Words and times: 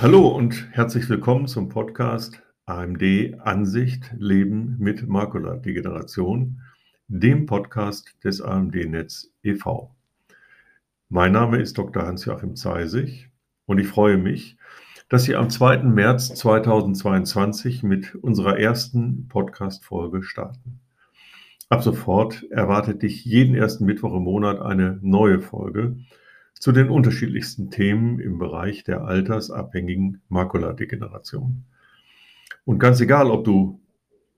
Hallo 0.00 0.28
und 0.28 0.68
herzlich 0.70 1.08
willkommen 1.08 1.48
zum 1.48 1.68
Podcast 1.70 2.40
AMD 2.66 3.02
Ansicht 3.40 4.14
Leben 4.16 4.76
mit 4.78 5.08
Makuladegeneration, 5.08 6.60
dem 7.08 7.46
Podcast 7.46 8.14
des 8.22 8.40
AMD 8.40 8.76
Netz 8.88 9.32
e.V. 9.42 9.92
Mein 11.08 11.32
Name 11.32 11.60
ist 11.60 11.76
Dr. 11.76 12.06
Hans-Joachim 12.06 12.54
Zeisig 12.54 13.28
und 13.66 13.80
ich 13.80 13.88
freue 13.88 14.18
mich, 14.18 14.56
dass 15.08 15.24
Sie 15.24 15.34
am 15.34 15.50
2. 15.50 15.78
März 15.78 16.32
2022 16.32 17.82
mit 17.82 18.14
unserer 18.14 18.56
ersten 18.56 19.26
Podcast-Folge 19.26 20.22
starten. 20.22 20.78
Ab 21.70 21.82
sofort 21.82 22.44
erwartet 22.52 23.02
dich 23.02 23.24
jeden 23.24 23.56
ersten 23.56 23.84
Mittwoch 23.84 24.14
im 24.14 24.22
Monat 24.22 24.60
eine 24.60 25.00
neue 25.02 25.40
Folge 25.40 25.96
zu 26.60 26.72
den 26.72 26.88
unterschiedlichsten 26.88 27.70
Themen 27.70 28.18
im 28.20 28.38
Bereich 28.38 28.84
der 28.84 29.02
altersabhängigen 29.02 30.20
Makuladegeneration. 30.28 31.64
Und 32.64 32.78
ganz 32.78 33.00
egal, 33.00 33.30
ob 33.30 33.44
du 33.44 33.80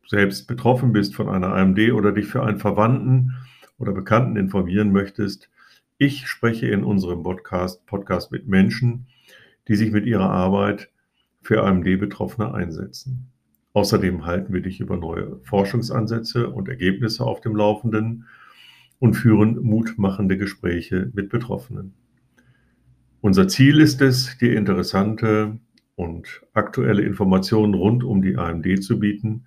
selbst 0.07 0.47
betroffen 0.47 0.93
bist 0.93 1.15
von 1.15 1.29
einer 1.29 1.55
AMD 1.55 1.93
oder 1.93 2.13
dich 2.13 2.27
für 2.27 2.43
einen 2.43 2.59
Verwandten 2.59 3.37
oder 3.79 3.93
Bekannten 3.93 4.37
informieren 4.37 4.93
möchtest, 4.93 5.51
ich 5.99 6.27
spreche 6.29 6.67
in 6.69 6.85
unserem 6.85 7.23
Podcast, 7.23 7.85
Podcast 7.87 8.33
mit 8.33 8.49
Menschen, 8.49 9.07
die 9.69 9.77
sich 9.77 9.91
mit 9.91 10.07
ihrer 10.07 10.31
Arbeit 10.31 10.91
für 11.43 11.63
AMD-Betroffene 11.63 12.53
einsetzen. 12.53 13.31
Außerdem 13.73 14.27
halten 14.27 14.53
wir 14.53 14.63
dich 14.63 14.81
über 14.81 14.97
neue 14.97 15.41
Forschungsansätze 15.45 16.51
und 16.51 16.69
Ergebnisse 16.69 17.25
auf 17.25 17.41
dem 17.41 17.55
Laufenden 17.55 18.27
und 18.99 19.15
führen 19.15 19.59
mutmachende 19.61 20.37
Gespräche 20.37 21.11
mit 21.15 21.29
Betroffenen. 21.29 21.95
Unser 23.23 23.49
Ziel 23.49 23.81
ist 23.81 24.01
es, 24.01 24.39
dir 24.39 24.57
interessante 24.57 25.59
und 25.95 26.41
aktuelle 26.55 27.03
Informationen 27.03 27.75
rund 27.75 28.03
um 28.03 28.23
die 28.23 28.37
AMD 28.37 28.83
zu 28.83 28.99
bieten 28.99 29.45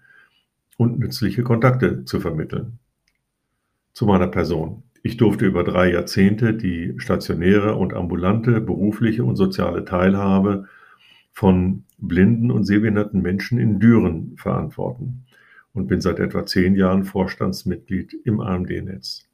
und 0.78 1.00
nützliche 1.00 1.42
Kontakte 1.42 2.06
zu 2.06 2.20
vermitteln. 2.20 2.78
Zu 3.94 4.06
meiner 4.06 4.28
Person. 4.28 4.84
Ich 5.02 5.18
durfte 5.18 5.48
über 5.48 5.64
drei 5.64 5.92
Jahrzehnte 5.92 6.54
die 6.54 6.94
stationäre 6.98 7.76
und 7.76 7.96
ambulante 7.96 8.62
berufliche 8.62 9.24
und 9.24 9.38
soziale 9.38 9.86
Teilhabe 9.86 10.68
von 11.32 11.84
blinden 11.98 12.52
und 12.52 12.66
sehbehinderten 12.66 13.24
Menschen 13.24 13.58
in 13.58 13.80
Düren 13.80 14.36
verantworten 14.38 15.26
und 15.74 15.88
bin 15.88 16.00
seit 16.00 16.20
etwa 16.20 16.46
zehn 16.46 16.76
Jahren 16.76 17.06
Vorstandsmitglied 17.06 18.14
im 18.24 18.40
AMD-Netz. 18.40 19.28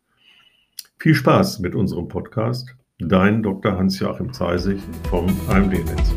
Viel 0.98 1.14
Spaß 1.14 1.60
mit 1.60 1.76
unserem 1.76 2.08
Podcast 2.08 2.78
Dein 3.02 3.42
Dr. 3.42 3.78
Hans-Joachim 3.78 4.34
Zeisig 4.34 4.82
vom 5.10 5.26
AMD-Netz. 5.48 6.14